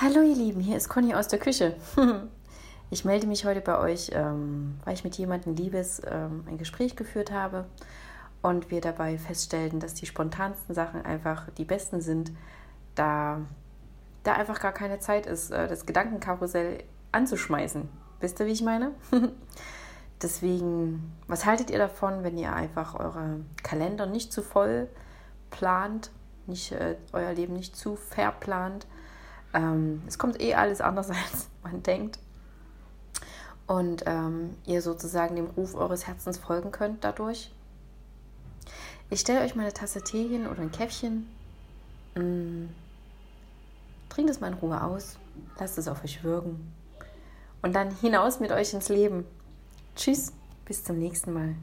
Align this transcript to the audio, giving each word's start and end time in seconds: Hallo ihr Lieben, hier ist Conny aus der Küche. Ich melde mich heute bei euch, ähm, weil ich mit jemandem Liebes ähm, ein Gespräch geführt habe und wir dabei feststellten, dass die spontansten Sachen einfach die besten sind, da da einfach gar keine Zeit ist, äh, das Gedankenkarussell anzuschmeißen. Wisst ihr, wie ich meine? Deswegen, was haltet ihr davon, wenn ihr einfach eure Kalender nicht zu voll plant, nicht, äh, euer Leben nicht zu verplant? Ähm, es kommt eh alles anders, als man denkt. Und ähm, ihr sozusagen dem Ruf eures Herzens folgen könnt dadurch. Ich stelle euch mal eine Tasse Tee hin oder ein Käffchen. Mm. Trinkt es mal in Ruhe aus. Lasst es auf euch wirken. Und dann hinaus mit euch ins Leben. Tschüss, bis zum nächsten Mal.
Hallo 0.00 0.22
ihr 0.22 0.36
Lieben, 0.36 0.60
hier 0.60 0.76
ist 0.76 0.88
Conny 0.88 1.12
aus 1.12 1.26
der 1.26 1.40
Küche. 1.40 1.74
Ich 2.90 3.04
melde 3.04 3.26
mich 3.26 3.44
heute 3.44 3.60
bei 3.60 3.78
euch, 3.78 4.12
ähm, 4.14 4.78
weil 4.84 4.94
ich 4.94 5.04
mit 5.04 5.18
jemandem 5.18 5.56
Liebes 5.56 6.00
ähm, 6.06 6.44
ein 6.48 6.56
Gespräch 6.56 6.96
geführt 6.96 7.32
habe 7.32 7.66
und 8.40 8.70
wir 8.70 8.80
dabei 8.80 9.18
feststellten, 9.18 9.80
dass 9.80 9.92
die 9.92 10.06
spontansten 10.06 10.74
Sachen 10.74 11.04
einfach 11.04 11.50
die 11.58 11.64
besten 11.64 12.00
sind, 12.00 12.30
da 12.94 13.42
da 14.22 14.34
einfach 14.34 14.60
gar 14.60 14.72
keine 14.72 15.00
Zeit 15.00 15.26
ist, 15.26 15.50
äh, 15.50 15.66
das 15.66 15.84
Gedankenkarussell 15.84 16.84
anzuschmeißen. 17.10 17.88
Wisst 18.20 18.38
ihr, 18.40 18.46
wie 18.46 18.52
ich 18.52 18.62
meine? 18.62 18.92
Deswegen, 20.22 21.12
was 21.26 21.44
haltet 21.44 21.70
ihr 21.70 21.78
davon, 21.78 22.22
wenn 22.22 22.38
ihr 22.38 22.54
einfach 22.54 22.94
eure 22.94 23.40
Kalender 23.64 24.06
nicht 24.06 24.32
zu 24.32 24.42
voll 24.42 24.88
plant, 25.50 26.12
nicht, 26.46 26.70
äh, 26.70 26.96
euer 27.12 27.34
Leben 27.34 27.52
nicht 27.52 27.76
zu 27.76 27.96
verplant? 27.96 28.86
Ähm, 29.54 30.02
es 30.06 30.18
kommt 30.18 30.40
eh 30.40 30.54
alles 30.54 30.80
anders, 30.80 31.10
als 31.32 31.48
man 31.62 31.82
denkt. 31.82 32.18
Und 33.66 34.04
ähm, 34.06 34.56
ihr 34.64 34.80
sozusagen 34.80 35.36
dem 35.36 35.46
Ruf 35.46 35.74
eures 35.74 36.06
Herzens 36.06 36.38
folgen 36.38 36.70
könnt 36.70 37.04
dadurch. 37.04 37.52
Ich 39.10 39.20
stelle 39.20 39.40
euch 39.40 39.54
mal 39.54 39.62
eine 39.62 39.72
Tasse 39.72 40.02
Tee 40.02 40.26
hin 40.28 40.46
oder 40.46 40.60
ein 40.60 40.72
Käffchen. 40.72 41.28
Mm. 42.14 42.66
Trinkt 44.08 44.30
es 44.30 44.40
mal 44.40 44.48
in 44.48 44.54
Ruhe 44.54 44.82
aus. 44.82 45.18
Lasst 45.58 45.78
es 45.78 45.88
auf 45.88 46.02
euch 46.02 46.24
wirken. 46.24 46.72
Und 47.62 47.74
dann 47.74 47.90
hinaus 47.90 48.40
mit 48.40 48.52
euch 48.52 48.72
ins 48.72 48.88
Leben. 48.88 49.24
Tschüss, 49.96 50.32
bis 50.64 50.84
zum 50.84 50.98
nächsten 50.98 51.32
Mal. 51.32 51.54